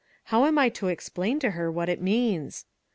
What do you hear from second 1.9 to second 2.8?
means